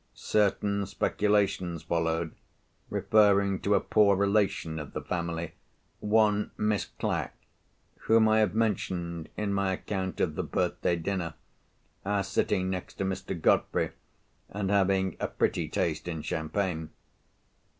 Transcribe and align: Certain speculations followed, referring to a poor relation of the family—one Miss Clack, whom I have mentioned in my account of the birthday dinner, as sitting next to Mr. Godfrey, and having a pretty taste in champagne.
Certain 0.15 0.87
speculations 0.87 1.83
followed, 1.83 2.33
referring 2.89 3.59
to 3.59 3.75
a 3.75 3.79
poor 3.79 4.15
relation 4.15 4.79
of 4.79 4.93
the 4.93 5.01
family—one 5.03 6.49
Miss 6.57 6.85
Clack, 6.97 7.37
whom 8.07 8.27
I 8.27 8.39
have 8.39 8.55
mentioned 8.55 9.29
in 9.37 9.53
my 9.53 9.73
account 9.73 10.19
of 10.19 10.33
the 10.33 10.41
birthday 10.43 10.95
dinner, 10.95 11.35
as 12.03 12.27
sitting 12.27 12.67
next 12.71 12.95
to 12.95 13.05
Mr. 13.05 13.39
Godfrey, 13.39 13.91
and 14.49 14.71
having 14.71 15.17
a 15.19 15.27
pretty 15.27 15.69
taste 15.69 16.07
in 16.07 16.23
champagne. 16.23 16.89